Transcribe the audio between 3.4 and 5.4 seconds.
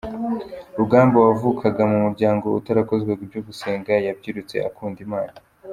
gusenga, yabyirutse akunda Imana.